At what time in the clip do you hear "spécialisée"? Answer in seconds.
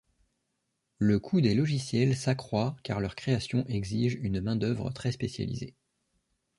5.11-5.75